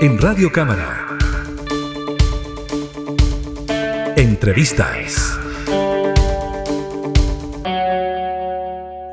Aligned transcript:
en 0.00 0.16
Radio 0.18 0.52
Cámara. 0.52 1.18
Entrevistas. 4.16 5.36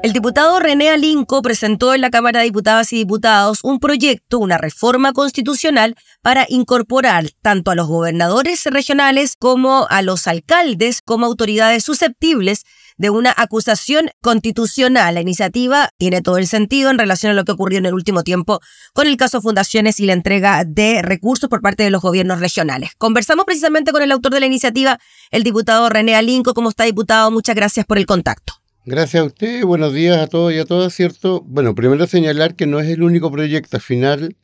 El 0.04 0.13
diputado 0.13 0.60
René 0.60 0.92
Alinco 0.92 1.42
presentó 1.42 1.96
en 1.96 2.02
la 2.02 2.12
Cámara 2.12 2.40
de 2.40 2.46
Diputadas 2.46 2.94
y 2.94 2.98
Diputados 2.98 3.62
un 3.63 3.79
proyecto, 3.79 4.38
una 4.38 4.60
reforma 4.60 5.13
constitucional 5.13 5.96
para 6.21 6.46
incorporar 6.49 7.31
tanto 7.42 7.72
a 7.72 7.76
los 7.76 7.88
gobernadores 7.88 8.63
regionales 8.65 9.36
como 9.36 9.88
a 9.90 10.04
los 10.04 10.28
alcaldes 10.28 11.02
como 11.02 11.26
autoridades 11.26 11.83
susceptibles 11.83 12.63
de 12.98 13.10
una 13.10 13.34
acusación 13.36 14.10
constitucional. 14.22 15.16
La 15.16 15.22
iniciativa 15.22 15.90
tiene 15.98 16.22
todo 16.22 16.38
el 16.38 16.48
sentido 16.48 16.90
en 16.90 16.98
relación 16.98 17.32
a 17.32 17.36
lo 17.36 17.45
que 17.45 17.52
ocurrió 17.52 17.80
en 17.80 17.86
el 17.86 17.94
último 17.94 18.23
tiempo 18.23 18.59
con 18.94 19.08
el 19.08 19.17
caso 19.17 19.41
Fundaciones 19.41 19.99
y 19.99 20.05
la 20.05 20.13
entrega 20.13 20.63
de 20.66 21.02
recursos 21.02 21.50
por 21.50 21.62
parte 21.62 21.84
de 21.84 21.89
los 21.89 22.02
gobiernos 22.02 22.39
regionales. 22.39 22.91
Conversamos 22.98 23.45
precisamente 23.45 23.91
con 23.91 24.02
el 24.02 24.12
autor 24.12 24.34
de 24.34 24.39
la 24.39 24.45
iniciativa, 24.45 25.00
el 25.31 25.44
diputado 25.44 25.89
René 25.89 26.16
Alinco. 26.16 26.53
¿Cómo 26.53 26.70
está, 26.70 26.86
diputado? 26.86 27.31
Muchas 27.31 27.55
gracias 27.55 27.86
por 27.86 27.98
el 27.98 28.05
contacto. 28.05 28.53
Gracias 28.88 29.23
a 29.23 29.25
usted, 29.25 29.64
buenos 29.64 29.94
días 29.94 30.17
a 30.17 30.27
todos 30.27 30.53
y 30.53 30.59
a 30.59 30.66
todas, 30.66 30.94
¿cierto? 30.94 31.41
Bueno, 31.41 31.73
primero 31.73 32.05
señalar 32.05 32.55
que 32.55 32.67
no 32.67 32.80
es 32.80 32.88
el 32.88 33.02
único 33.02 33.31
proyecto, 33.31 33.77
al 33.77 33.81
final 33.81 34.36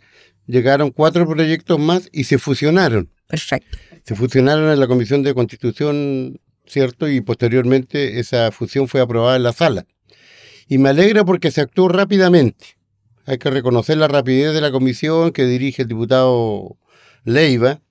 llegaron 0.48 0.90
cuatro 0.90 1.28
proyectos 1.28 1.80
más 1.80 2.10
y 2.12 2.24
se 2.24 2.40
fusionaron. 2.40 3.12
Perfecto. 3.28 3.78
Se 4.04 4.16
fusionaron 4.16 4.72
en 4.72 4.80
la 4.80 4.88
Comisión 4.88 5.22
de 5.22 5.36
Constitución 5.36 6.40
¿cierto? 6.72 7.10
Y 7.10 7.20
posteriormente 7.20 8.20
esa 8.20 8.50
fusión 8.52 8.88
fue 8.88 9.02
aprobada 9.02 9.36
en 9.36 9.44
la 9.44 9.52
sala. 9.52 9.86
Y 10.70 10.78
me 10.78 10.90
alegra 10.90 11.26
porque 11.26 11.52
se 11.52 11.60
actuó 11.60 11.90
rápidamente. 11.90 12.78
Hay 13.26 13.38
que 13.40 13.50
reconocer 13.50 13.98
la 13.98 14.08
rapidez 14.08 14.54
de 14.54 14.62
la 14.62 14.72
comisión 14.72 15.32
que 15.32 15.46
dirige 15.46 15.82
el 15.82 15.90
diputado 15.90 16.78
Leiva, 17.26 17.82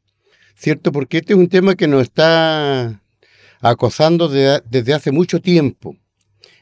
¿cierto? 0.56 0.92
Porque 0.92 1.18
este 1.18 1.34
es 1.34 1.38
un 1.38 1.48
tema 1.48 1.74
que 1.74 1.88
nos 1.88 2.02
está 2.02 3.02
acosando 3.60 4.28
desde 4.28 4.94
hace 4.94 5.12
mucho 5.12 5.40
tiempo. 5.40 5.96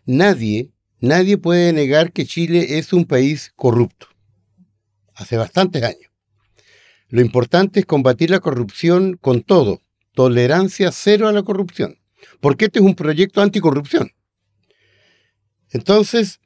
Nadie, 0.04 0.72
nadie 1.00 1.38
puede 1.38 1.72
negar 1.72 2.12
que 2.12 2.26
Chile 2.26 2.78
es 2.78 2.92
un 2.92 3.04
país 3.04 3.52
corrupto. 3.54 4.08
Hace 5.14 5.36
bastantes 5.36 5.84
años. 5.84 6.10
Lo 7.10 7.20
importante 7.20 7.80
es 7.80 7.86
combatir 7.86 8.30
la 8.30 8.40
corrupción 8.40 9.16
con 9.20 9.42
todo. 9.42 9.82
Tolerancia 10.14 10.90
cero 10.90 11.28
a 11.28 11.32
la 11.32 11.44
corrupción 11.44 11.97
porque 12.40 12.66
este 12.66 12.78
es 12.78 12.84
un 12.84 12.94
proyecto 12.94 13.40
anticorrupción. 13.40 14.12
Entonces, 15.70 16.40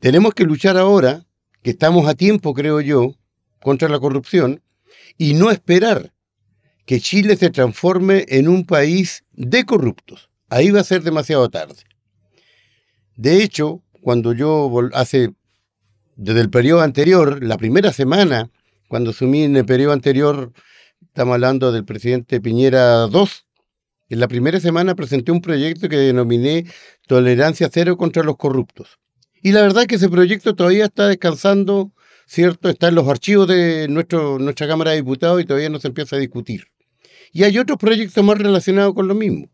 tenemos 0.00 0.34
que 0.34 0.44
luchar 0.44 0.76
ahora, 0.76 1.24
que 1.62 1.70
estamos 1.70 2.08
a 2.08 2.14
tiempo, 2.14 2.54
creo 2.54 2.80
yo, 2.80 3.14
contra 3.60 3.88
la 3.88 3.98
corrupción, 3.98 4.62
y 5.18 5.34
no 5.34 5.50
esperar 5.50 6.12
que 6.86 7.00
Chile 7.00 7.36
se 7.36 7.50
transforme 7.50 8.24
en 8.28 8.48
un 8.48 8.66
país 8.66 9.24
de 9.32 9.64
corruptos. 9.64 10.30
Ahí 10.48 10.70
va 10.70 10.80
a 10.80 10.84
ser 10.84 11.02
demasiado 11.02 11.48
tarde. 11.48 11.82
De 13.16 13.42
hecho, 13.42 13.82
cuando 14.02 14.32
yo 14.32 14.70
hace, 14.92 15.30
desde 16.16 16.40
el 16.40 16.50
periodo 16.50 16.82
anterior, 16.82 17.42
la 17.42 17.56
primera 17.56 17.92
semana, 17.92 18.50
cuando 18.88 19.10
asumí 19.10 19.44
en 19.44 19.56
el 19.56 19.64
periodo 19.64 19.92
anterior, 19.92 20.52
estamos 21.00 21.34
hablando 21.34 21.72
del 21.72 21.84
presidente 21.84 22.40
Piñera 22.40 23.08
II, 23.10 23.28
en 24.08 24.20
la 24.20 24.28
primera 24.28 24.60
semana 24.60 24.94
presenté 24.94 25.32
un 25.32 25.40
proyecto 25.40 25.88
que 25.88 25.96
denominé 25.96 26.66
Tolerancia 27.06 27.68
Cero 27.72 27.96
contra 27.96 28.22
los 28.22 28.36
Corruptos. 28.36 28.98
Y 29.42 29.52
la 29.52 29.62
verdad 29.62 29.82
es 29.82 29.88
que 29.88 29.94
ese 29.96 30.08
proyecto 30.08 30.54
todavía 30.54 30.86
está 30.86 31.08
descansando, 31.08 31.92
¿cierto? 32.26 32.68
Está 32.68 32.88
en 32.88 32.94
los 32.94 33.08
archivos 33.08 33.48
de 33.48 33.88
nuestro, 33.88 34.38
nuestra 34.38 34.66
Cámara 34.66 34.92
de 34.92 34.98
Diputados 34.98 35.40
y 35.40 35.44
todavía 35.44 35.68
no 35.68 35.80
se 35.80 35.88
empieza 35.88 36.16
a 36.16 36.18
discutir. 36.18 36.64
Y 37.32 37.44
hay 37.44 37.58
otros 37.58 37.78
proyectos 37.78 38.24
más 38.24 38.38
relacionados 38.38 38.94
con 38.94 39.08
lo 39.08 39.14
mismo. 39.14 39.50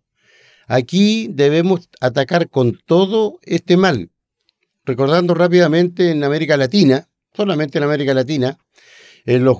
Aquí 0.69 1.28
debemos 1.32 1.88
atacar 2.00 2.48
con 2.48 2.78
todo 2.86 3.41
este 3.42 3.76
mal. 3.76 4.10
Recordando 4.84 5.34
rápidamente 5.34 6.10
en 6.10 6.22
América 6.22 6.56
Latina, 6.56 7.08
solamente 7.34 7.78
en 7.78 7.84
América 7.84 8.14
Latina, 8.14 8.58
en 9.24 9.44
los 9.44 9.58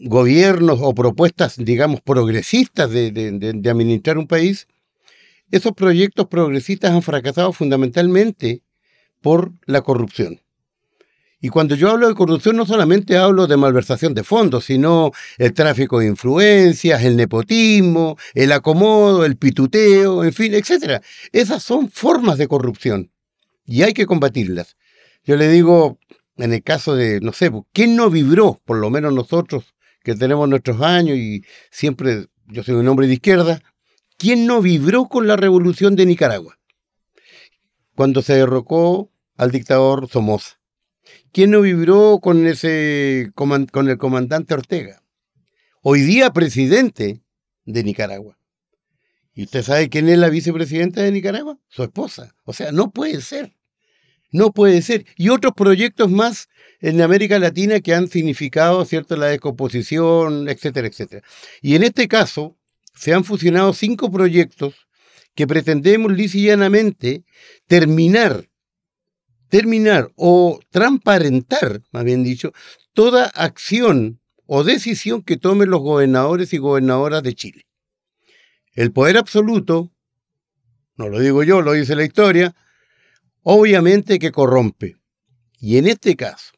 gobiernos 0.00 0.78
o 0.82 0.94
propuestas, 0.94 1.56
digamos, 1.58 2.00
progresistas 2.00 2.90
de, 2.90 3.60
administrar 3.70 4.18
un 4.18 4.26
país, 4.26 4.66
esos 5.50 5.72
proyectos 5.72 6.26
progresistas 6.26 6.92
han 6.92 7.02
fracasado 7.02 7.52
fundamentalmente 7.52 8.62
por 9.20 9.52
la 9.66 9.82
corrupción. 9.82 10.40
Y 11.42 11.48
cuando 11.48 11.74
yo 11.74 11.90
hablo 11.90 12.06
de 12.06 12.14
corrupción 12.14 12.56
no 12.56 12.66
solamente 12.66 13.16
hablo 13.16 13.46
de 13.46 13.56
malversación 13.56 14.12
de 14.14 14.24
fondos, 14.24 14.66
sino 14.66 15.10
el 15.38 15.54
tráfico 15.54 15.98
de 15.98 16.06
influencias, 16.06 17.02
el 17.02 17.16
nepotismo, 17.16 18.16
el 18.34 18.52
acomodo, 18.52 19.24
el 19.24 19.36
pituteo, 19.36 20.22
en 20.22 20.34
fin, 20.34 20.52
etc. 20.54 21.02
Esas 21.32 21.62
son 21.62 21.90
formas 21.90 22.36
de 22.36 22.46
corrupción 22.46 23.10
y 23.64 23.82
hay 23.82 23.94
que 23.94 24.04
combatirlas. 24.04 24.76
Yo 25.24 25.36
le 25.36 25.48
digo, 25.48 25.98
en 26.36 26.52
el 26.52 26.62
caso 26.62 26.94
de, 26.94 27.20
no 27.20 27.32
sé, 27.32 27.50
¿quién 27.72 27.96
no 27.96 28.10
vibró, 28.10 28.60
por 28.66 28.76
lo 28.76 28.90
menos 28.90 29.14
nosotros, 29.14 29.74
que 30.02 30.14
tenemos 30.14 30.48
nuestros 30.48 30.80
años 30.80 31.16
y 31.16 31.44
siempre, 31.70 32.26
yo 32.46 32.62
soy 32.62 32.74
un 32.74 32.88
hombre 32.88 33.06
de 33.06 33.14
izquierda, 33.14 33.62
¿quién 34.16 34.46
no 34.46 34.60
vibró 34.60 35.06
con 35.06 35.26
la 35.26 35.36
revolución 35.36 35.96
de 35.96 36.06
Nicaragua? 36.06 36.58
Cuando 37.94 38.22
se 38.22 38.34
derrocó 38.34 39.10
al 39.36 39.50
dictador 39.50 40.08
Somoza. 40.08 40.60
¿Quién 41.32 41.50
no 41.50 41.60
vibró 41.60 42.18
con, 42.20 42.46
ese, 42.46 43.30
con 43.34 43.88
el 43.88 43.98
comandante 43.98 44.54
Ortega? 44.54 45.02
Hoy 45.82 46.02
día 46.02 46.32
presidente 46.32 47.22
de 47.64 47.84
Nicaragua. 47.84 48.38
¿Y 49.32 49.44
usted 49.44 49.62
sabe 49.62 49.88
quién 49.88 50.08
es 50.08 50.18
la 50.18 50.28
vicepresidenta 50.28 51.02
de 51.02 51.12
Nicaragua? 51.12 51.58
Su 51.68 51.82
esposa. 51.82 52.34
O 52.44 52.52
sea, 52.52 52.72
no 52.72 52.90
puede 52.90 53.20
ser. 53.20 53.56
No 54.32 54.52
puede 54.52 54.82
ser. 54.82 55.06
Y 55.16 55.28
otros 55.28 55.54
proyectos 55.54 56.10
más 56.10 56.48
en 56.80 57.00
América 57.00 57.38
Latina 57.38 57.80
que 57.80 57.94
han 57.94 58.08
significado, 58.08 58.84
¿cierto?, 58.84 59.16
la 59.16 59.26
descomposición, 59.26 60.48
etcétera, 60.48 60.86
etcétera. 60.86 61.22
Y 61.60 61.74
en 61.74 61.82
este 61.82 62.08
caso, 62.08 62.56
se 62.94 63.12
han 63.12 63.24
fusionado 63.24 63.72
cinco 63.72 64.10
proyectos 64.10 64.74
que 65.34 65.46
pretendemos 65.46 66.12
lisianamente 66.12 67.24
terminar, 67.66 68.48
terminar 69.48 70.10
o 70.16 70.60
transparentar, 70.70 71.82
más 71.92 72.04
bien 72.04 72.22
dicho, 72.22 72.52
toda 72.92 73.26
acción 73.26 74.20
o 74.46 74.64
decisión 74.64 75.22
que 75.22 75.36
tomen 75.36 75.70
los 75.70 75.80
gobernadores 75.80 76.52
y 76.52 76.58
gobernadoras 76.58 77.22
de 77.22 77.34
Chile. 77.34 77.66
El 78.74 78.92
poder 78.92 79.16
absoluto, 79.16 79.92
no 80.96 81.08
lo 81.08 81.20
digo 81.20 81.42
yo, 81.42 81.62
lo 81.62 81.72
dice 81.72 81.96
la 81.96 82.04
historia, 82.04 82.54
obviamente 83.42 84.18
que 84.18 84.32
corrompe. 84.32 84.96
Y 85.58 85.78
en 85.78 85.86
este 85.86 86.16
caso, 86.16 86.52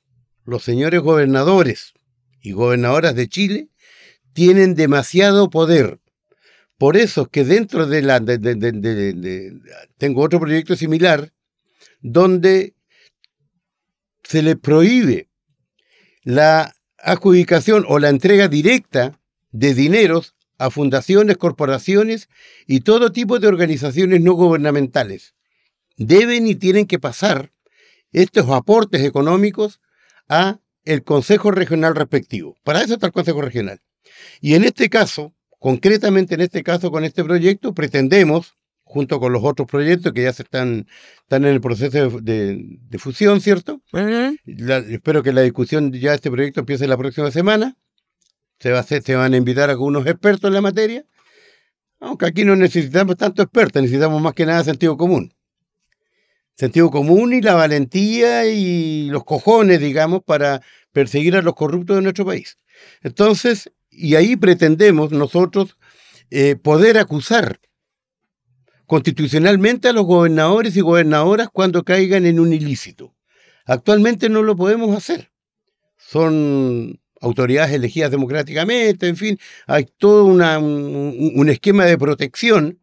los 0.45 0.63
señores 0.63 1.01
gobernadores 1.01 1.95
y 2.41 2.53
gobernadoras 2.53 3.15
de 3.15 3.29
Chile 3.29 3.69
tienen 4.33 4.75
demasiado 4.75 5.51
poder. 5.51 6.01
Por 6.79 6.97
eso 6.97 7.23
es 7.23 7.29
que 7.29 7.45
dentro 7.45 7.87
de 7.87 8.03
la... 8.03 8.21
tengo 9.99 10.23
otro 10.23 10.41
proyecto 10.41 10.75
similar 10.75 11.33
donde 12.01 12.75
se 14.25 14.43
le 14.43 14.57
prohíbe 14.57 15.29
la 16.25 16.75
adjudicación 16.99 17.85
o 17.89 17.99
la 17.99 18.09
entrega 18.09 18.49
directa 18.49 19.21
de 19.51 19.75
dineros 19.75 20.35
a 20.59 20.71
fundaciones, 20.71 21.37
corporaciones 21.37 22.29
y 22.67 22.81
todo 22.81 23.13
tipo 23.13 23.39
de 23.39 23.49
organizaciones 23.49 24.21
no 24.21 24.33
gubernamentales 24.33 25.35
deben 25.97 26.47
y 26.47 26.55
tienen 26.55 26.87
que 26.87 26.99
pasar 26.99 27.53
estos 28.13 28.49
aportes 28.51 29.03
económicos 29.03 29.81
a 30.29 30.61
el 30.85 31.05
Consejo 31.05 31.51
Regional 31.51 31.95
respectivo. 31.95 32.57
Para 32.65 32.83
eso 32.83 32.95
está 32.95 33.07
el 33.07 33.13
Consejo 33.13 33.41
Regional. 33.41 33.81
Y 34.41 34.55
en 34.55 34.65
este 34.65 34.89
caso, 34.89 35.35
concretamente 35.59 36.35
en 36.35 36.41
este 36.41 36.63
caso 36.63 36.91
con 36.91 37.05
este 37.05 37.25
proyecto, 37.25 37.75
pretendemos, 37.75 38.55
junto 38.83 39.21
con 39.21 39.33
los 39.33 39.43
otros 39.45 39.69
proyectos 39.69 40.13
que 40.13 40.23
ya 40.23 40.33
se 40.33 40.43
están, 40.43 40.87
están 41.23 41.45
en 41.45 41.53
el 41.53 41.61
proceso 41.61 42.21
de, 42.21 42.79
fusión, 42.99 43.41
¿cierto? 43.41 43.81
espero 44.45 45.23
que 45.23 45.33
la 45.33 45.43
discusión 45.43 45.93
ya 45.93 46.11
de 46.11 46.17
este 46.17 46.31
proyecto 46.31 46.61
empiece 46.61 46.87
la 46.87 46.97
próxima 46.97 47.31
semana. 47.31 47.77
Se, 48.59 48.71
va 48.71 48.79
a 48.79 48.81
hacer, 48.81 49.03
se 49.03 49.17
van 49.17 49.35
a 49.35 49.37
invitar 49.37 49.71
a 49.71 49.73
algunos 49.73 50.07
expertos 50.07 50.49
en 50.49 50.55
la 50.55 50.61
materia. 50.61 51.05
Aunque 52.01 52.27
aquí 52.27 52.45
no 52.45 52.55
necesitamos 52.57 53.17
tanto 53.17 53.43
expertos, 53.43 53.83
necesitamos 53.83 54.21
más 54.21 54.35
que 54.35 54.47
nada 54.47 54.63
sentido 54.65 54.97
común 54.97 55.33
sentido 56.55 56.91
común 56.91 57.33
y 57.33 57.41
la 57.41 57.55
valentía 57.55 58.47
y 58.47 59.09
los 59.11 59.25
cojones, 59.25 59.81
digamos, 59.81 60.23
para 60.23 60.63
perseguir 60.93 61.37
a 61.37 61.43
los 61.43 61.55
corruptos 61.55 61.97
de 61.97 62.03
nuestro 62.03 62.27
país. 62.27 62.59
Entonces, 63.03 63.73
y 63.91 64.15
ahí 64.15 64.37
pretendemos 64.37 65.13
nosotros 65.13 65.77
eh, 66.31 66.57
poder 66.57 66.99
acusar 66.99 67.61
constitucionalmente 68.87 69.89
a 69.89 69.93
los 69.93 70.05
gobernadores 70.05 70.77
y 70.77 70.81
gobernadoras 70.81 71.49
cuando 71.51 71.83
caigan 71.83 72.27
en 72.27 72.41
un 72.41 72.53
ilícito. 72.53 73.15
Actualmente 73.65 74.29
no 74.29 74.43
lo 74.43 74.57
podemos 74.57 74.97
hacer. 74.97 75.31
Son 75.97 77.01
autoridades 77.21 77.73
elegidas 77.73 78.11
democráticamente, 78.11 79.07
en 79.07 79.17
fin, 79.17 79.39
hay 79.67 79.87
todo 79.97 80.25
una, 80.25 80.59
un, 80.59 81.33
un, 81.37 81.49
esquema 81.49 81.85
de 81.85 81.97
protección 81.97 82.82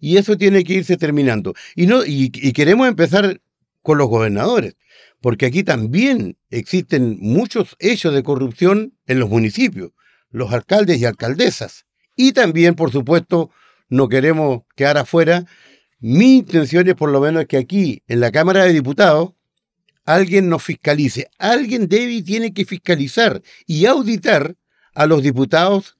y 0.00 0.16
eso 0.16 0.36
tiene 0.36 0.64
que 0.64 0.74
irse 0.74 0.96
terminando. 0.96 1.54
Y, 1.76 1.86
no, 1.86 2.04
y, 2.04 2.30
queremos 2.30 2.88
empezar 2.88 3.40
con 3.82 3.98
los 3.98 4.08
gobernadores, 4.08 4.76
porque 5.20 5.46
aquí 5.46 5.62
también 5.62 6.36
existen 6.50 7.18
muchos 7.20 7.76
hechos 7.78 8.14
de 8.14 8.22
corrupción 8.22 8.94
en 9.06 9.20
los 9.20 9.28
municipios, 9.28 9.92
los 10.30 10.52
alcaldes 10.52 11.00
y 11.00 11.04
alcaldesas. 11.04 11.86
Y 12.16 12.32
también, 12.32 12.74
por 12.74 12.90
supuesto, 12.90 13.50
no 13.88 14.08
queremos 14.08 14.62
quedar 14.74 14.98
afuera. 14.98 15.44
Mi 15.98 16.38
intención 16.38 16.88
es 16.88 16.94
por 16.94 17.10
lo 17.10 17.20
menos 17.20 17.44
que 17.46 17.58
aquí, 17.58 18.02
en 18.08 18.20
la 18.20 18.32
Cámara 18.32 18.64
de 18.64 18.72
Diputados, 18.72 19.32
alguien 20.04 20.48
nos 20.48 20.62
fiscalice. 20.62 21.28
Alguien 21.38 21.88
debe 21.88 22.12
y 22.12 22.22
tiene 22.22 22.52
que 22.52 22.64
fiscalizar 22.64 23.42
y 23.66 23.86
auditar 23.86 24.56
a 24.94 25.06
los 25.06 25.22
diputados 25.22 25.98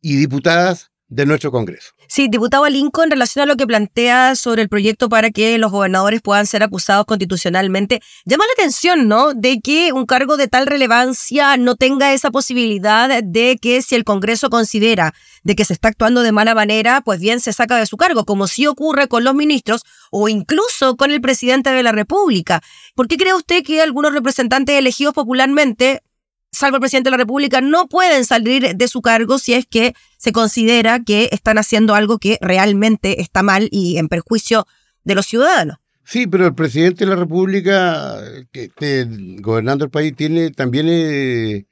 y 0.00 0.16
diputadas 0.16 0.91
de 1.12 1.26
nuestro 1.26 1.52
Congreso. 1.52 1.92
Sí, 2.08 2.28
diputado 2.28 2.66
Lincoln, 2.68 3.04
en 3.04 3.10
relación 3.10 3.42
a 3.42 3.46
lo 3.46 3.56
que 3.56 3.66
plantea 3.66 4.34
sobre 4.34 4.62
el 4.62 4.70
proyecto 4.70 5.10
para 5.10 5.30
que 5.30 5.58
los 5.58 5.70
gobernadores 5.70 6.22
puedan 6.22 6.46
ser 6.46 6.62
acusados 6.62 7.04
constitucionalmente, 7.04 8.00
llama 8.24 8.44
la 8.46 8.62
atención, 8.62 9.08
¿no? 9.08 9.34
De 9.34 9.60
que 9.60 9.92
un 9.92 10.06
cargo 10.06 10.38
de 10.38 10.48
tal 10.48 10.66
relevancia 10.66 11.58
no 11.58 11.76
tenga 11.76 12.14
esa 12.14 12.30
posibilidad 12.30 13.22
de 13.22 13.58
que 13.60 13.82
si 13.82 13.94
el 13.94 14.04
Congreso 14.04 14.48
considera 14.48 15.12
de 15.42 15.54
que 15.54 15.66
se 15.66 15.74
está 15.74 15.88
actuando 15.88 16.22
de 16.22 16.32
mala 16.32 16.54
manera, 16.54 17.02
pues 17.02 17.20
bien 17.20 17.40
se 17.40 17.52
saca 17.52 17.76
de 17.76 17.84
su 17.84 17.98
cargo, 17.98 18.24
como 18.24 18.46
sí 18.46 18.66
ocurre 18.66 19.06
con 19.06 19.22
los 19.22 19.34
ministros 19.34 19.82
o 20.10 20.30
incluso 20.30 20.96
con 20.96 21.10
el 21.10 21.20
presidente 21.20 21.70
de 21.70 21.82
la 21.82 21.92
República. 21.92 22.62
¿Por 22.94 23.06
qué 23.06 23.18
cree 23.18 23.34
usted 23.34 23.62
que 23.62 23.82
algunos 23.82 24.14
representantes 24.14 24.78
elegidos 24.78 25.12
popularmente 25.12 26.02
salvo 26.52 26.76
el 26.76 26.80
presidente 26.80 27.08
de 27.08 27.12
la 27.12 27.16
República, 27.16 27.60
no 27.60 27.88
pueden 27.88 28.24
salir 28.24 28.76
de 28.76 28.88
su 28.88 29.00
cargo 29.00 29.38
si 29.38 29.54
es 29.54 29.66
que 29.66 29.94
se 30.18 30.32
considera 30.32 31.00
que 31.00 31.30
están 31.32 31.58
haciendo 31.58 31.94
algo 31.94 32.18
que 32.18 32.38
realmente 32.40 33.20
está 33.20 33.42
mal 33.42 33.68
y 33.72 33.98
en 33.98 34.08
perjuicio 34.08 34.66
de 35.04 35.14
los 35.14 35.26
ciudadanos. 35.26 35.78
Sí, 36.04 36.26
pero 36.26 36.46
el 36.46 36.54
presidente 36.54 37.04
de 37.04 37.10
la 37.10 37.16
República, 37.16 38.18
que 38.52 38.64
esté 38.64 39.06
gobernando 39.40 39.84
el 39.84 39.90
país, 39.90 40.14
tiene 40.14 40.50
también 40.50 40.86
eh, 40.88 41.66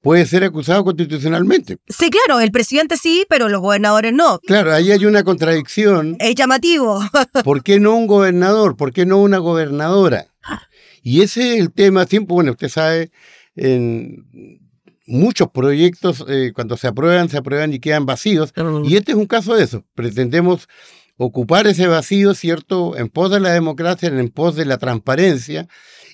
puede 0.00 0.24
ser 0.24 0.44
acusado 0.44 0.84
constitucionalmente. 0.84 1.78
Sí, 1.88 2.10
claro, 2.10 2.40
el 2.40 2.52
presidente 2.52 2.96
sí, 2.96 3.24
pero 3.28 3.48
los 3.48 3.60
gobernadores 3.60 4.12
no. 4.12 4.38
Claro, 4.46 4.72
ahí 4.72 4.92
hay 4.92 5.04
una 5.04 5.24
contradicción. 5.24 6.16
Es 6.20 6.34
llamativo. 6.34 7.00
¿Por 7.44 7.62
qué 7.62 7.80
no 7.80 7.96
un 7.96 8.06
gobernador? 8.06 8.76
¿Por 8.76 8.92
qué 8.92 9.04
no 9.04 9.18
una 9.18 9.38
gobernadora? 9.38 10.26
Y 11.02 11.22
ese 11.22 11.54
es 11.54 11.60
el 11.60 11.72
tema, 11.72 12.06
siempre, 12.06 12.34
bueno, 12.34 12.52
usted 12.52 12.68
sabe, 12.68 13.10
en 13.56 14.60
muchos 15.06 15.50
proyectos, 15.50 16.24
eh, 16.28 16.52
cuando 16.54 16.76
se 16.76 16.88
aprueban, 16.88 17.28
se 17.28 17.38
aprueban 17.38 17.72
y 17.72 17.80
quedan 17.80 18.06
vacíos. 18.06 18.52
Y 18.84 18.96
este 18.96 19.12
es 19.12 19.18
un 19.18 19.26
caso 19.26 19.54
de 19.54 19.64
eso. 19.64 19.84
Pretendemos 19.94 20.68
ocupar 21.16 21.66
ese 21.66 21.86
vacío, 21.86 22.34
¿cierto?, 22.34 22.96
en 22.96 23.08
pos 23.08 23.30
de 23.30 23.40
la 23.40 23.52
democracia, 23.52 24.08
en 24.08 24.28
pos 24.28 24.56
de 24.56 24.64
la 24.64 24.78
transparencia 24.78 25.68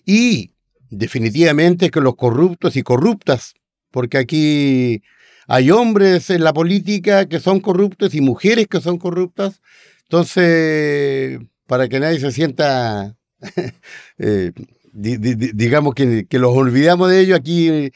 y 0.05 0.53
definitivamente 0.91 1.91
que 1.91 2.01
los 2.01 2.17
corruptos 2.17 2.77
y 2.77 2.83
corruptas, 2.83 3.55
porque 3.91 4.19
aquí 4.19 5.03
hay 5.47 5.71
hombres 5.71 6.31
en 6.31 6.45
la 6.45 6.53
política 6.53 7.27
que 7.27 7.41
son 7.41 7.61
corruptos 7.61 8.15
y 8.15 8.21
mujeres 8.21 8.67
que 8.67 8.81
son 8.81 8.99
corruptas, 8.99 9.61
entonces, 10.05 11.39
para 11.67 11.89
que 11.89 12.01
nadie 12.01 12.19
se 12.19 12.33
sienta 12.33 13.17
eh, 14.19 14.53
digamos 14.99 15.95
que, 15.95 16.27
los 16.31 16.57
olvidamos 16.57 17.11
de 17.11 17.21
ello 17.21 17.37
aquí. 17.37 17.93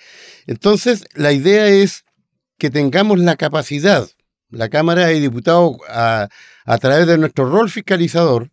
Entonces, 0.47 1.05
la 1.15 1.33
idea 1.33 1.67
es 1.67 2.05
que 2.59 2.71
tengamos 2.71 3.19
la 3.19 3.37
capacidad, 3.37 4.09
la 4.51 4.69
Cámara 4.69 5.07
de 5.07 5.21
Diputados, 5.21 5.77
a, 5.89 6.29
a 6.65 6.79
través 6.79 7.07
de 7.07 7.19
nuestro 7.19 7.49
rol 7.49 7.71
fiscalizador, 7.71 8.51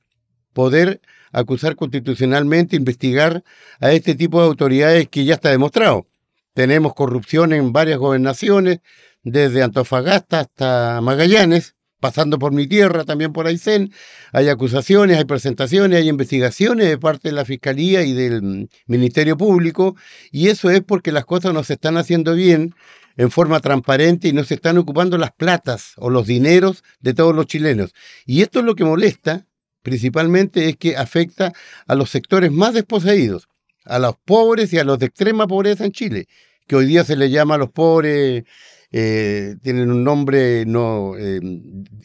poder 0.53 1.01
acusar 1.31 1.75
constitucionalmente, 1.75 2.75
investigar 2.75 3.43
a 3.79 3.91
este 3.91 4.15
tipo 4.15 4.41
de 4.41 4.47
autoridades 4.47 5.07
que 5.09 5.25
ya 5.25 5.35
está 5.35 5.49
demostrado. 5.49 6.07
Tenemos 6.53 6.95
corrupción 6.95 7.53
en 7.53 7.71
varias 7.71 7.99
gobernaciones, 7.99 8.79
desde 9.23 9.61
Antofagasta 9.61 10.39
hasta 10.39 11.01
Magallanes, 11.01 11.75
pasando 11.99 12.39
por 12.39 12.53
mi 12.53 12.67
tierra, 12.67 13.03
también 13.03 13.33
por 13.33 13.47
Aysén, 13.47 13.91
hay 14.31 14.49
acusaciones, 14.49 15.17
hay 15.17 15.25
presentaciones, 15.25 15.99
hay 15.99 16.09
investigaciones 16.09 16.87
de 16.87 16.97
parte 16.97 17.29
de 17.29 17.35
la 17.35 17.45
Fiscalía 17.45 18.03
y 18.03 18.13
del 18.13 18.41
mm, 18.41 18.67
Ministerio 18.87 19.37
Público, 19.37 19.95
y 20.31 20.47
eso 20.47 20.69
es 20.69 20.81
porque 20.81 21.11
las 21.11 21.25
cosas 21.25 21.53
no 21.53 21.63
se 21.63 21.73
están 21.73 21.97
haciendo 21.97 22.33
bien 22.33 22.73
en 23.17 23.31
forma 23.31 23.59
transparente 23.59 24.29
y 24.29 24.33
no 24.33 24.43
se 24.45 24.53
están 24.53 24.77
ocupando 24.77 25.17
las 25.17 25.31
platas 25.31 25.93
o 25.97 26.09
los 26.09 26.25
dineros 26.25 26.83
de 27.01 27.13
todos 27.13 27.35
los 27.35 27.47
chilenos. 27.47 27.93
Y 28.25 28.41
esto 28.41 28.59
es 28.59 28.65
lo 28.65 28.75
que 28.75 28.85
molesta, 28.85 29.45
principalmente 29.81 30.69
es 30.69 30.77
que 30.77 30.95
afecta 30.95 31.51
a 31.85 31.95
los 31.95 32.09
sectores 32.09 32.51
más 32.51 32.73
desposeídos, 32.73 33.49
a 33.83 33.99
los 33.99 34.15
pobres 34.23 34.71
y 34.71 34.79
a 34.79 34.85
los 34.85 34.99
de 34.99 35.07
extrema 35.07 35.47
pobreza 35.47 35.83
en 35.83 35.91
Chile, 35.91 36.27
que 36.65 36.77
hoy 36.77 36.85
día 36.85 37.03
se 37.03 37.17
le 37.17 37.29
llama 37.29 37.55
a 37.55 37.57
los 37.57 37.71
pobres 37.71 38.45
eh, 38.91 39.55
tienen 39.61 39.91
un 39.91 40.03
nombre, 40.03 40.65
no, 40.65 41.15
eh, 41.17 41.39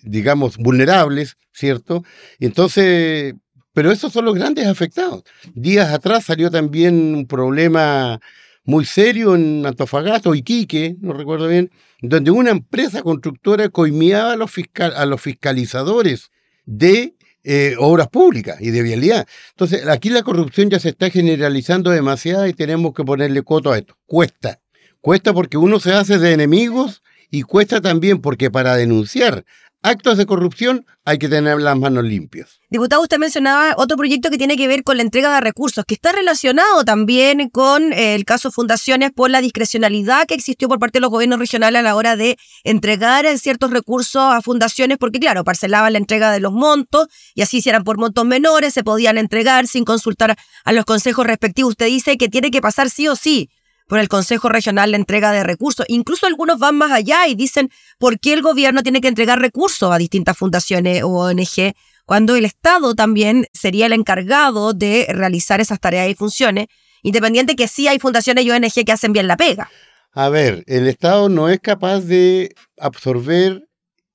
digamos, 0.02 0.56
vulnerables, 0.58 1.36
¿cierto? 1.52 2.04
Entonces, 2.38 3.34
pero 3.72 3.90
esos 3.90 4.12
son 4.12 4.25
los 4.25 4.34
grandes 4.34 4.66
afectados. 4.66 5.25
Días 5.54 5.92
atrás 5.92 6.25
salió 6.25 6.50
también 6.50 7.14
un 7.14 7.26
problema 7.26 8.20
muy 8.64 8.84
serio 8.84 9.34
en 9.34 9.64
Antofagasta 9.66 10.31
o 10.31 10.34
Iquique, 10.34 10.96
no 11.00 11.12
recuerdo 11.12 11.48
bien, 11.48 11.70
donde 12.00 12.31
una 12.31 12.50
empresa 12.50 13.02
constructora 13.02 13.69
coimiaba 13.69 14.32
a 14.32 14.37
los, 14.37 14.50
fiscal, 14.50 14.92
a 14.96 15.06
los 15.06 15.20
fiscalizadores 15.20 16.30
de 16.64 17.14
eh, 17.42 17.76
obras 17.78 18.08
públicas 18.08 18.58
y 18.60 18.70
de 18.70 18.82
vialidad. 18.82 19.26
Entonces, 19.50 19.87
aquí 19.87 20.08
la 20.08 20.22
corrupción 20.22 20.70
ya 20.70 20.78
se 20.78 20.90
está 20.90 21.10
generalizando 21.10 21.90
demasiado 21.90 22.46
y 22.46 22.54
tenemos 22.54 22.94
que 22.94 23.04
ponerle 23.04 23.42
coto 23.42 23.70
a 23.70 23.78
esto. 23.78 23.96
Cuesta. 24.06 24.60
Cuesta 25.04 25.34
porque 25.34 25.58
uno 25.58 25.80
se 25.80 25.92
hace 25.92 26.18
de 26.18 26.32
enemigos 26.32 27.02
y 27.30 27.42
cuesta 27.42 27.82
también 27.82 28.22
porque 28.22 28.50
para 28.50 28.74
denunciar 28.74 29.44
actos 29.82 30.16
de 30.16 30.24
corrupción 30.24 30.86
hay 31.04 31.18
que 31.18 31.28
tener 31.28 31.60
las 31.60 31.76
manos 31.76 32.04
limpias. 32.04 32.62
Diputado, 32.70 33.02
usted 33.02 33.18
mencionaba 33.18 33.74
otro 33.76 33.98
proyecto 33.98 34.30
que 34.30 34.38
tiene 34.38 34.56
que 34.56 34.66
ver 34.66 34.82
con 34.82 34.96
la 34.96 35.02
entrega 35.02 35.34
de 35.34 35.42
recursos, 35.42 35.84
que 35.84 35.92
está 35.92 36.12
relacionado 36.12 36.86
también 36.86 37.50
con 37.50 37.92
eh, 37.92 38.14
el 38.14 38.24
caso 38.24 38.50
Fundaciones 38.50 39.10
por 39.12 39.28
la 39.28 39.42
discrecionalidad 39.42 40.25
que 40.25 40.32
existió 40.32 40.68
por 40.68 40.78
parte 40.78 40.96
de 40.96 41.02
los 41.02 41.11
gobiernos 41.11 41.38
regionales 41.38 41.80
a 41.80 41.82
la 41.82 41.96
hora 41.96 42.16
de 42.16 42.38
entregar 42.62 43.26
ciertos 43.37 43.73
recursos 43.73 44.23
a 44.23 44.40
fundaciones, 44.40 44.96
porque 44.96 45.20
claro, 45.20 45.44
parcelaban 45.44 45.92
la 45.92 45.99
entrega 45.99 46.32
de 46.32 46.40
los 46.40 46.54
montos 46.54 47.08
y 47.34 47.42
así 47.42 47.61
si 47.61 47.68
eran 47.68 47.84
por 47.84 47.99
montos 47.99 48.25
menores 48.25 48.73
se 48.73 48.82
podían 48.82 49.18
entregar 49.18 49.66
sin 49.66 49.84
consultar 49.84 50.34
a 50.64 50.73
los 50.73 50.87
consejos 50.87 51.26
respectivos. 51.26 51.73
Usted 51.73 51.88
dice 51.88 52.16
que 52.16 52.30
tiene 52.30 52.50
que 52.50 52.62
pasar 52.62 52.88
sí 52.88 53.06
o 53.06 53.16
sí 53.16 53.50
por 53.87 53.99
el 53.99 54.09
Consejo 54.09 54.49
Regional 54.49 54.91
la 54.91 54.97
entrega 54.97 55.33
de 55.33 55.43
recursos. 55.43 55.87
Incluso 55.88 56.26
algunos 56.26 56.59
van 56.59 56.76
más 56.76 56.93
allá 56.93 57.26
y 57.29 57.35
dicen 57.35 57.71
por 57.99 58.19
qué 58.19 58.33
el 58.33 58.43
gobierno 58.43 58.83
tiene 58.83 59.00
que 59.00 59.09
entregar 59.09 59.41
recursos 59.41 59.93
a 59.93 59.99
distintas 59.99 60.37
fundaciones 60.37 61.03
o 61.03 61.09
ONG 61.09 61.75
cuando 62.05 62.37
el 62.37 62.45
Estado 62.45 62.95
también 62.95 63.47
sería 63.53 63.87
el 63.87 63.93
encargado 63.93 64.75
de 64.75 65.07
realizar 65.09 65.61
esas 65.61 65.81
tareas 65.81 66.09
y 66.09 66.14
funciones, 66.14 66.67
independiente 67.03 67.57
que 67.57 67.69
sí 67.69 67.88
hay 67.88 67.99
fundaciones 67.99 68.45
y 68.45 68.50
ONG 68.50 68.85
que 68.85 68.93
hacen 68.93 69.12
bien 69.12 69.26
la 69.26 69.37
pega. 69.37 69.71
A 70.12 70.29
ver, 70.29 70.64
el 70.67 70.87
Estado 70.87 71.29
no 71.29 71.49
es 71.49 71.61
capaz 71.61 72.00
de 72.00 72.55
absorber 72.79 73.67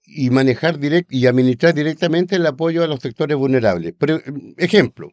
y 0.05 0.29
manejar 0.29 0.79
direct 0.79 1.11
y 1.11 1.27
administrar 1.27 1.73
directamente 1.73 2.35
el 2.35 2.45
apoyo 2.45 2.83
a 2.83 2.87
los 2.87 2.99
sectores 2.99 3.37
vulnerables. 3.37 3.93
Pero, 3.97 4.21
ejemplo, 4.57 5.11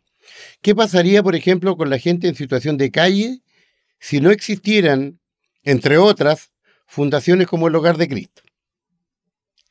¿qué 0.63 0.75
pasaría, 0.75 1.23
por 1.23 1.35
ejemplo, 1.35 1.77
con 1.77 1.91
la 1.91 1.99
gente 1.99 2.29
en 2.29 2.35
situación 2.35 2.77
de 2.77 2.91
calle 2.91 3.41
si 3.99 4.21
no 4.21 4.31
existieran, 4.31 5.21
entre 5.63 5.99
otras, 5.99 6.53
fundaciones 6.87 7.47
como 7.47 7.69
el 7.69 7.75
Hogar 7.75 7.97
de 7.97 8.09
Cristo? 8.09 8.43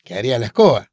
¿Qué 0.04 0.14
haría 0.14 0.40
la 0.40 0.48
escoba? 0.48 0.92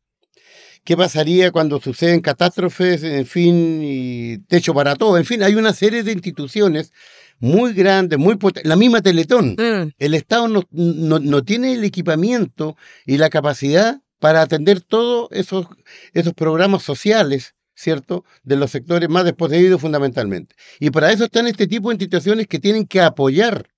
¿Qué 0.85 0.97
pasaría 0.97 1.53
cuando 1.53 1.81
suceden 1.81 2.21
catástrofes, 2.21 3.05
en 3.05 3.27
fin, 3.27 3.81
y 3.83 4.39
techo 4.49 4.75
para 4.75 4.97
todo? 4.97 5.17
En 5.17 5.25
fin, 5.25 5.43
hay 5.43 5.55
una 5.55 5.73
serie 5.73 6.03
de 6.03 6.11
instituciones 6.11 6.93
muy 7.39 7.73
grandes, 7.73 8.19
muy 8.19 8.37
potentes. 8.37 8.69
La 8.69 8.77
misma 8.77 9.01
Teletón. 9.01 9.57
Mm. 9.59 9.93
El 9.99 10.15
Estado 10.15 10.49
no, 10.49 10.65
no, 10.71 11.45
tiene 11.45 11.75
el 11.75 11.85
equipamiento 11.85 12.77
y 13.07 13.19
la 13.19 13.31
capacidad 13.31 14.01
para 14.19 14.43
atender 14.43 14.81
todos 14.81 15.29
esos, 15.31 15.67
esos 16.15 16.35
programas 16.35 16.83
sociales 16.83 17.55
¿cierto?, 17.75 18.25
de 18.43 18.57
los 18.57 18.71
sectores 18.71 19.09
más 19.09 19.25
desposeídos 19.25 19.81
fundamentalmente. 19.81 20.55
Y 20.81 20.91
para 20.91 21.13
eso 21.13 21.25
están 21.25 21.47
este 21.47 21.67
tipo 21.67 21.89
de 21.89 21.95
instituciones 21.95 22.47
que 22.47 22.59
tienen 22.59 22.87
que 22.87 23.01
apoyar, 23.01 23.69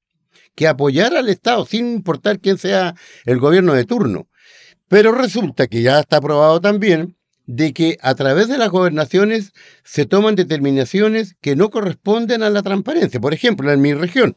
que 0.54 0.68
apoyar 0.68 1.16
al 1.16 1.28
Estado, 1.28 1.66
sin 1.66 1.94
importar 1.94 2.40
quién 2.40 2.58
sea 2.58 2.94
el 3.24 3.38
gobierno 3.38 3.74
de 3.74 3.84
turno. 3.84 4.28
Pero 4.88 5.12
resulta 5.12 5.66
que 5.66 5.82
ya 5.82 6.00
está 6.00 6.18
aprobado 6.18 6.60
también 6.60 7.16
de 7.46 7.72
que 7.72 7.98
a 8.00 8.14
través 8.14 8.48
de 8.48 8.58
las 8.58 8.70
gobernaciones 8.70 9.52
se 9.84 10.06
toman 10.06 10.34
determinaciones 10.34 11.36
que 11.40 11.56
no 11.56 11.70
corresponden 11.70 12.42
a 12.42 12.50
la 12.50 12.62
transparencia. 12.62 13.20
Por 13.20 13.34
ejemplo, 13.34 13.70
en 13.72 13.80
mi 13.82 13.92
región, 13.94 14.36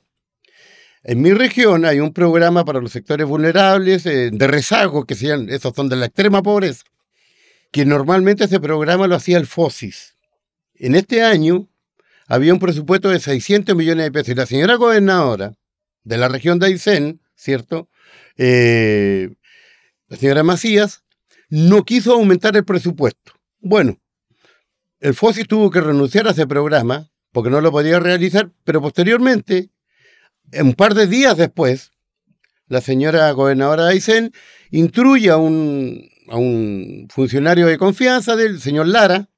En 1.03 1.21
mi 1.21 1.31
región 1.31 1.85
hay 1.85 1.99
un 1.99 2.11
programa 2.11 2.65
para 2.65 2.81
los 2.81 2.91
sectores 2.91 3.25
vulnerables 3.27 4.05
eh, 4.05 4.29
de 4.31 4.47
rezago, 4.47 5.05
que 5.05 5.15
sean, 5.15 5.49
esos 5.49 5.73
son 5.75 5.89
de 5.89 5.95
la 5.95 6.07
extrema 6.07 6.41
pobreza, 6.41 6.83
que 7.71 7.85
normalmente 7.85 8.45
ese 8.45 8.59
programa 8.59 9.07
lo 9.07 9.15
hacía 9.15 9.37
el 9.37 9.47
FOSIS. 9.47 10.15
En 10.75 10.95
este 10.95 11.23
año 11.23 11.67
había 12.27 12.53
un 12.53 12.59
presupuesto 12.59 13.09
de 13.09 13.19
600 13.19 13.75
millones 13.75 14.05
de 14.05 14.11
pesos 14.11 14.29
y 14.29 14.35
la 14.35 14.45
señora 14.45 14.75
gobernadora 14.75 15.53
de 16.03 16.17
la 16.17 16.27
región 16.27 16.59
de 16.59 16.67
Aysén, 16.67 17.21
¿cierto? 17.35 17.89
Eh, 18.37 19.29
la 20.07 20.17
señora 20.17 20.43
Macías 20.43 21.03
no 21.49 21.83
quiso 21.83 22.13
aumentar 22.13 22.55
el 22.55 22.65
presupuesto. 22.65 23.33
Bueno, 23.59 23.99
el 24.99 25.13
FOSIS 25.13 25.47
tuvo 25.47 25.69
que 25.69 25.81
renunciar 25.81 26.27
a 26.27 26.31
ese 26.31 26.47
programa 26.47 27.09
porque 27.31 27.49
no 27.49 27.61
lo 27.61 27.71
podía 27.71 27.99
realizar, 27.99 28.51
pero 28.63 28.81
posteriormente, 28.81 29.69
un 30.53 30.73
par 30.73 30.93
de 30.93 31.07
días 31.07 31.37
después, 31.37 31.91
la 32.67 32.81
señora 32.81 33.31
gobernadora 33.31 33.85
de 33.85 33.91
Aysén 33.91 34.31
instruye 34.71 35.29
a 35.29 35.37
un, 35.37 36.09
a 36.29 36.37
un 36.37 37.07
funcionario 37.09 37.67
de 37.67 37.77
confianza 37.77 38.35
del 38.35 38.59
señor 38.59 38.87
Lara, 38.87 39.29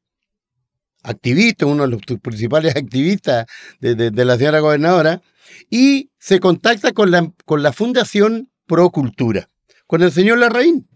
activista, 1.04 1.66
uno 1.66 1.84
de 1.84 1.90
los 1.90 2.02
principales 2.22 2.76
activistas 2.76 3.46
de, 3.80 4.26
la 4.26 4.38
señora 4.38 4.60
gobernadora, 4.60 5.22
y 5.70 6.12
se 6.20 6.40
contacta 6.40 6.92
con 6.94 7.12
la, 7.12 7.32
con 7.46 7.64
la 7.64 7.74
Fundación 7.74 8.52
Pro 8.66 8.90
Cultura, 8.90 9.50
con 9.88 10.04
el 10.04 10.12
señor 10.12 10.40
Larraín. 10.40 10.88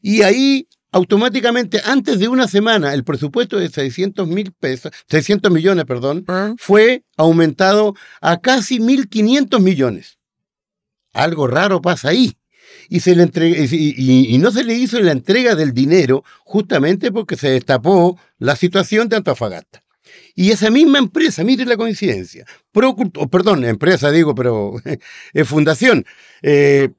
Y 0.00 0.22
ahí, 0.22 0.68
automáticamente, 0.90 1.80
antes 1.84 2.18
de 2.18 2.28
una 2.28 2.48
semana, 2.48 2.92
el 2.94 3.04
presupuesto 3.04 3.58
de 3.58 3.68
600 3.68 4.26
mil 4.26 4.52
pesos, 4.52 4.92
600 5.08 5.52
millones, 5.52 5.84
perdón, 5.84 6.24
ah. 6.28 6.54
fue 6.58 7.04
aumentado 7.16 7.94
a 8.20 8.40
casi 8.40 8.78
1.500 8.78 9.60
millones. 9.60 10.18
Algo 11.12 11.46
raro 11.46 11.82
pasa 11.82 12.08
ahí 12.08 12.36
y, 12.92 13.00
se 13.00 13.16
le 13.16 13.24
y, 13.24 14.36
no 14.36 14.50
se 14.50 14.64
le 14.64 14.74
hizo 14.74 15.00
la 15.00 15.12
entrega 15.12 15.54
del 15.54 15.72
dinero 15.72 16.24
justamente 16.44 17.10
porque 17.10 17.36
se 17.36 17.48
destapó 17.48 18.20
la 18.38 18.54
situación 18.54 19.08
de 19.08 19.16
Antofagasta. 19.16 19.82
Y 20.34 20.50
esa 20.50 20.70
misma 20.70 20.98
empresa, 20.98 21.42
mire 21.42 21.64
la 21.64 21.78
coincidencia, 21.78 22.44
perdón, 23.30 23.64
empresa 23.64 24.10
digo, 24.10 24.34
pero 24.34 24.74
fundación, 25.46 26.04
eh, 26.42 26.90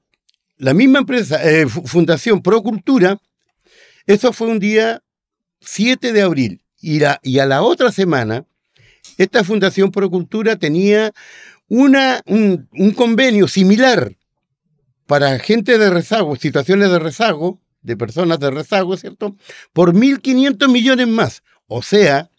la 0.57 0.73
misma 0.73 0.97
empresa, 0.97 1.39
eh, 1.47 1.67
Fundación 1.67 2.41
Procultura, 2.41 3.21
eso 4.07 4.33
fue 4.33 4.47
un 4.47 4.57
día 4.57 5.03
7 5.61 6.11
de 6.11 6.21
abril. 6.23 6.61
Y, 6.81 7.03
a 7.03 7.19
la 7.45 7.61
otra 7.61 7.91
semana, 7.91 8.47
esta 9.19 9.43
Fundación 9.43 9.91
Procultura 9.91 10.55
tenía 10.55 11.13
una, 11.67 12.21
un, 12.25 12.67
un 12.71 12.91
convenio 12.91 13.47
similar 13.47 14.15
para 15.05 15.37
gente 15.39 15.77
de 15.77 15.89
rezago, 15.89 16.35
situaciones 16.35 16.89
de 16.89 16.99
rezago, 16.99 17.61
de 17.81 17.97
personas 17.97 18.39
de 18.39 18.51
rezago, 18.51 18.95
¿cierto? 18.97 19.35
Por 19.73 19.93
1.500 19.93 20.71
millones 20.71 21.07
más. 21.07 21.43
O 21.67 21.81
sea, 21.81 22.29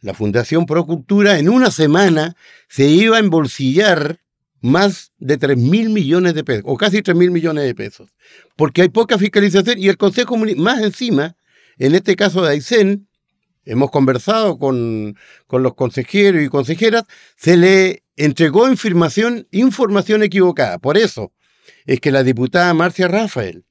la 0.00 0.14
Fundación 0.14 0.66
Procultura 0.66 1.38
en 1.38 1.48
una 1.48 1.70
semana 1.70 2.36
se 2.68 2.86
iba 2.86 3.16
a 3.16 3.20
embolsillar 3.20 4.20
más 4.60 5.12
de 5.18 5.36
3 5.36 5.58
mil 5.58 5.90
millones 5.90 6.34
de 6.34 6.44
pesos, 6.44 6.64
o 6.66 6.76
casi 6.76 7.02
3 7.02 7.16
mil 7.16 7.30
millones 7.30 7.64
de 7.64 7.74
pesos, 7.74 8.10
porque 8.56 8.82
hay 8.82 8.88
poca 8.88 9.18
fiscalización 9.18 9.78
y 9.78 9.88
el 9.88 9.98
Consejo 9.98 10.36
más 10.38 10.82
encima, 10.82 11.36
en 11.78 11.94
este 11.94 12.16
caso 12.16 12.42
de 12.42 12.52
Aysén, 12.52 13.06
hemos 13.66 13.90
conversado 13.90 14.58
con, 14.58 15.16
con 15.46 15.62
los 15.62 15.74
consejeros 15.74 16.42
y 16.42 16.48
consejeras, 16.48 17.04
se 17.36 17.56
le 17.56 18.04
entregó 18.16 18.68
información, 18.68 19.48
información 19.50 20.22
equivocada. 20.22 20.78
Por 20.78 20.96
eso, 20.96 21.32
es 21.86 22.00
que 22.00 22.10
la 22.10 22.22
diputada 22.22 22.72
Marcia 22.74 23.08
Rafael, 23.08 23.64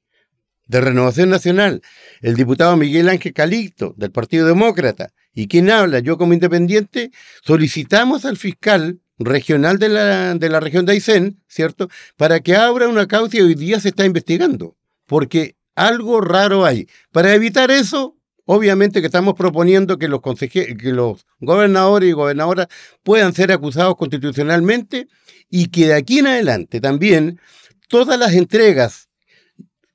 de 0.67 0.81
Renovación 0.81 1.29
Nacional, 1.29 1.81
el 2.21 2.35
diputado 2.35 2.75
Miguel 2.77 3.09
Ángel 3.09 3.33
Calixto, 3.33 3.93
del 3.97 4.11
Partido 4.11 4.47
Demócrata, 4.47 5.13
y 5.33 5.47
quien 5.47 5.69
habla, 5.69 5.99
yo 5.99 6.17
como 6.17 6.33
independiente, 6.33 7.11
solicitamos 7.43 8.25
al 8.25 8.37
fiscal 8.37 9.01
regional 9.19 9.77
de 9.79 9.89
la, 9.89 10.35
de 10.35 10.49
la 10.49 10.59
región 10.59 10.85
de 10.85 10.93
Aysén, 10.93 11.41
¿cierto?, 11.47 11.89
para 12.17 12.39
que 12.39 12.55
abra 12.55 12.87
una 12.87 13.07
causa 13.07 13.37
y 13.37 13.41
hoy 13.41 13.55
día 13.55 13.79
se 13.79 13.89
está 13.89 14.05
investigando, 14.05 14.75
porque 15.05 15.55
algo 15.75 16.21
raro 16.21 16.65
hay. 16.65 16.87
Para 17.11 17.33
evitar 17.33 17.71
eso, 17.71 18.17
obviamente 18.45 19.01
que 19.01 19.07
estamos 19.07 19.33
proponiendo 19.35 19.97
que 19.97 20.07
los, 20.07 20.21
que 20.21 20.77
los 20.83 21.25
gobernadores 21.39 22.09
y 22.09 22.13
gobernadoras 22.13 22.67
puedan 23.03 23.33
ser 23.33 23.51
acusados 23.51 23.95
constitucionalmente 23.95 25.07
y 25.49 25.67
que 25.67 25.87
de 25.87 25.95
aquí 25.95 26.19
en 26.19 26.27
adelante 26.27 26.81
también 26.81 27.39
todas 27.87 28.19
las 28.19 28.33
entregas 28.33 29.09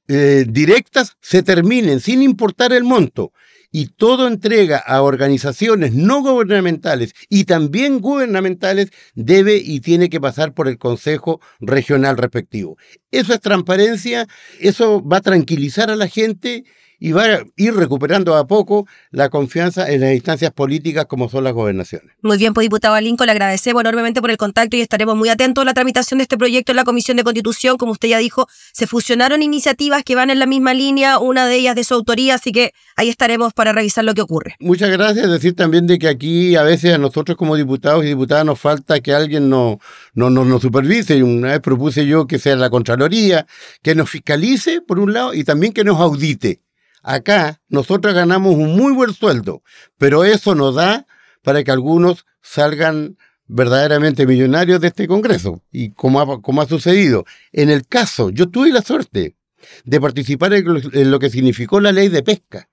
eh, 0.08 0.46
directas 0.48 1.16
se 1.20 1.42
terminen 1.42 2.00
sin 2.00 2.22
importar 2.22 2.72
el 2.72 2.84
monto 2.84 3.32
y 3.70 3.88
todo 3.88 4.26
entrega 4.26 4.78
a 4.78 5.02
organizaciones 5.02 5.92
no 5.92 6.22
gubernamentales 6.22 7.12
y 7.28 7.44
también 7.44 8.00
gubernamentales 8.00 8.90
debe 9.14 9.56
y 9.56 9.80
tiene 9.80 10.08
que 10.08 10.20
pasar 10.20 10.54
por 10.54 10.68
el 10.68 10.78
Consejo 10.78 11.40
Regional 11.60 12.16
respectivo. 12.16 12.78
Eso 13.10 13.34
es 13.34 13.40
transparencia, 13.40 14.26
eso 14.60 15.06
va 15.06 15.18
a 15.18 15.22
tranquilizar 15.22 15.90
a 15.90 15.96
la 15.96 16.08
gente 16.08 16.64
y 16.98 17.12
va 17.12 17.24
a 17.24 17.44
ir 17.56 17.74
recuperando 17.74 18.36
a 18.36 18.46
poco 18.46 18.86
la 19.10 19.28
confianza 19.28 19.90
en 19.90 20.00
las 20.00 20.14
instancias 20.14 20.50
políticas 20.52 21.06
como 21.06 21.28
son 21.28 21.44
las 21.44 21.52
gobernaciones. 21.52 22.14
Muy 22.22 22.38
bien, 22.38 22.54
pues 22.54 22.64
diputado 22.64 22.94
Alinco, 22.94 23.24
le 23.24 23.32
agradecemos 23.32 23.80
enormemente 23.80 24.20
por 24.20 24.30
el 24.30 24.36
contacto 24.36 24.76
y 24.76 24.80
estaremos 24.80 25.16
muy 25.16 25.28
atentos 25.28 25.62
a 25.62 25.64
la 25.64 25.74
tramitación 25.74 26.18
de 26.18 26.22
este 26.22 26.36
proyecto 26.36 26.72
en 26.72 26.76
la 26.76 26.84
Comisión 26.84 27.16
de 27.16 27.24
Constitución. 27.24 27.76
Como 27.76 27.92
usted 27.92 28.08
ya 28.08 28.18
dijo, 28.18 28.48
se 28.72 28.86
fusionaron 28.86 29.42
iniciativas 29.42 30.02
que 30.02 30.14
van 30.14 30.30
en 30.30 30.38
la 30.38 30.46
misma 30.46 30.74
línea, 30.74 31.18
una 31.18 31.46
de 31.46 31.56
ellas 31.56 31.76
de 31.76 31.84
su 31.84 31.94
autoría, 31.94 32.34
así 32.34 32.52
que 32.52 32.72
ahí 32.96 33.08
estaremos 33.08 33.52
para 33.54 33.72
revisar 33.72 34.04
lo 34.04 34.14
que 34.14 34.22
ocurre. 34.22 34.56
Muchas 34.60 34.90
gracias. 34.90 35.30
Decir 35.30 35.54
también 35.54 35.86
de 35.86 35.98
que 35.98 36.08
aquí 36.08 36.56
a 36.56 36.62
veces 36.62 36.94
a 36.94 36.98
nosotros 36.98 37.36
como 37.36 37.56
diputados 37.56 38.04
y 38.04 38.08
diputadas 38.08 38.44
nos 38.44 38.58
falta 38.58 39.00
que 39.00 39.14
alguien 39.14 39.48
nos, 39.48 39.76
no, 40.14 40.30
no, 40.30 40.44
nos 40.44 40.62
supervise. 40.62 41.22
Una 41.22 41.48
vez 41.48 41.60
propuse 41.60 42.06
yo 42.06 42.26
que 42.26 42.38
sea 42.38 42.56
la 42.56 42.70
Contraloría, 42.70 43.46
que 43.82 43.94
nos 43.94 44.10
fiscalice 44.10 44.80
por 44.80 44.98
un 44.98 45.12
lado 45.12 45.34
y 45.34 45.44
también 45.44 45.72
que 45.72 45.84
nos 45.84 46.00
audite 46.00 46.62
Acá 47.02 47.60
nosotros 47.68 48.14
ganamos 48.14 48.54
un 48.54 48.76
muy 48.76 48.92
buen 48.92 49.12
sueldo, 49.12 49.62
pero 49.96 50.24
eso 50.24 50.54
nos 50.54 50.74
da 50.74 51.06
para 51.42 51.62
que 51.64 51.70
algunos 51.70 52.26
salgan 52.42 53.16
verdaderamente 53.46 54.26
millonarios 54.26 54.80
de 54.80 54.88
este 54.88 55.08
Congreso. 55.08 55.62
Y 55.72 55.90
como 55.92 56.20
ha, 56.20 56.66
sucedido, 56.66 57.24
en 57.52 57.70
el 57.70 57.86
caso, 57.86 58.30
yo 58.30 58.48
tuve 58.48 58.70
la 58.70 58.82
suerte 58.82 59.36
de 59.84 60.00
participar 60.00 60.52
en 60.52 61.10
lo 61.10 61.18
que 61.18 61.30
significó 61.30 61.80
la 61.80 61.92
ley 61.92 62.08
de 62.08 62.22
pesca. 62.22 62.68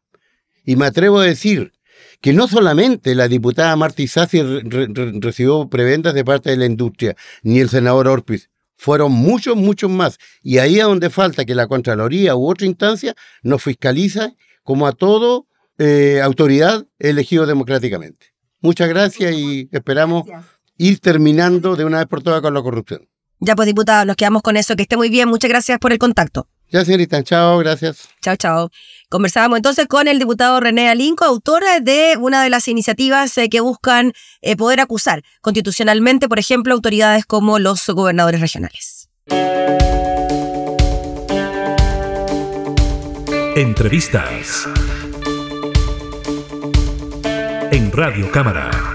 Y 0.63 0.75
me 0.75 0.85
atrevo 0.85 1.19
a 1.19 1.25
decir 1.25 1.73
que 2.21 2.33
no 2.33 2.47
solamente 2.47 3.15
la 3.15 3.27
diputada 3.27 3.75
Martí 3.75 4.07
Sassi 4.07 4.41
recibió 4.41 5.69
prebendas 5.69 6.13
de 6.13 6.25
parte 6.25 6.49
de 6.49 6.57
la 6.57 6.65
industria, 6.65 7.15
ni 7.43 7.59
el 7.59 7.69
senador 7.69 8.07
Orpiz, 8.07 8.49
fueron 8.77 9.11
muchos, 9.11 9.55
muchos 9.55 9.89
más. 9.89 10.17
Y 10.41 10.57
ahí 10.57 10.79
es 10.79 10.83
donde 10.85 11.09
falta 11.09 11.45
que 11.45 11.55
la 11.55 11.67
Contraloría 11.67 12.35
u 12.35 12.49
otra 12.49 12.65
instancia 12.65 13.15
nos 13.43 13.63
fiscaliza 13.63 14.33
como 14.63 14.87
a 14.87 14.91
todo 14.91 15.47
eh, 15.77 16.21
autoridad 16.21 16.85
elegido 16.99 17.45
democráticamente. 17.45 18.27
Muchas 18.61 18.89
gracias 18.89 19.33
y 19.33 19.69
esperamos 19.71 20.25
ir 20.77 20.99
terminando 20.99 21.75
de 21.75 21.85
una 21.85 21.99
vez 21.99 22.07
por 22.07 22.23
todas 22.23 22.41
con 22.41 22.53
la 22.53 22.61
corrupción. 22.61 23.07
Ya 23.39 23.55
pues, 23.55 23.67
diputado, 23.67 24.05
nos 24.05 24.15
quedamos 24.15 24.41
con 24.41 24.57
eso. 24.57 24.75
Que 24.75 24.83
esté 24.83 24.97
muy 24.97 25.09
bien. 25.09 25.29
Muchas 25.29 25.49
gracias 25.49 25.77
por 25.79 25.91
el 25.91 25.99
contacto. 25.99 26.47
Ya, 26.69 26.83
señorita. 26.83 27.23
Chao, 27.23 27.59
gracias. 27.59 28.09
Chao, 28.21 28.35
chao. 28.35 28.69
Conversábamos 29.09 29.57
entonces 29.57 29.87
con 29.87 30.07
el 30.07 30.19
diputado 30.19 30.59
René 30.59 30.89
Alinco, 30.89 31.25
autor 31.25 31.63
de 31.81 32.17
una 32.19 32.43
de 32.43 32.49
las 32.49 32.67
iniciativas 32.67 33.37
eh, 33.37 33.49
que 33.49 33.59
buscan 33.61 34.13
eh, 34.41 34.55
poder 34.55 34.79
acusar 34.79 35.23
constitucionalmente, 35.41 36.27
por 36.27 36.39
ejemplo, 36.39 36.73
autoridades 36.73 37.25
como 37.25 37.59
los 37.59 37.87
gobernadores 37.87 38.41
regionales. 38.41 39.09
Entrevistas 43.55 44.67
en 47.71 47.91
Radio 47.91 48.29
Cámara. 48.31 48.94